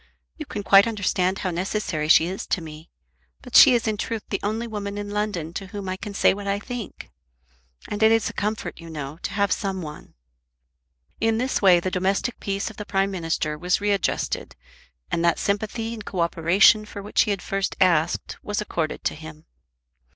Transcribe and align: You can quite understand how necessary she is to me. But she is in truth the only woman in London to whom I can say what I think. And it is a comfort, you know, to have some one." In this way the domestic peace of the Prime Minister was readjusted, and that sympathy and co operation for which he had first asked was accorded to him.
You 0.35 0.47
can 0.47 0.63
quite 0.63 0.87
understand 0.87 1.37
how 1.45 1.51
necessary 1.51 2.07
she 2.07 2.25
is 2.25 2.47
to 2.47 2.59
me. 2.59 2.89
But 3.43 3.55
she 3.55 3.75
is 3.75 3.87
in 3.87 3.97
truth 3.97 4.23
the 4.29 4.39
only 4.41 4.65
woman 4.65 4.97
in 4.97 5.11
London 5.11 5.53
to 5.53 5.67
whom 5.67 5.87
I 5.87 5.95
can 5.95 6.15
say 6.15 6.33
what 6.33 6.47
I 6.47 6.57
think. 6.57 7.11
And 7.87 8.01
it 8.01 8.11
is 8.11 8.27
a 8.27 8.33
comfort, 8.33 8.79
you 8.79 8.89
know, 8.89 9.19
to 9.21 9.33
have 9.33 9.51
some 9.51 9.83
one." 9.83 10.15
In 11.19 11.37
this 11.37 11.61
way 11.61 11.79
the 11.79 11.91
domestic 11.91 12.39
peace 12.39 12.71
of 12.71 12.77
the 12.77 12.83
Prime 12.87 13.11
Minister 13.11 13.59
was 13.59 13.79
readjusted, 13.79 14.55
and 15.11 15.23
that 15.23 15.37
sympathy 15.37 15.93
and 15.93 16.03
co 16.03 16.21
operation 16.21 16.83
for 16.83 17.03
which 17.03 17.21
he 17.21 17.29
had 17.29 17.43
first 17.43 17.75
asked 17.79 18.39
was 18.41 18.59
accorded 18.59 19.03
to 19.03 19.13
him. 19.13 19.45